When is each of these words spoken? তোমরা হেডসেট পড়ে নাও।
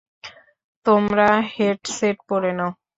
তোমরা 0.85 1.27
হেডসেট 1.53 2.17
পড়ে 2.29 2.51
নাও। 2.57 2.71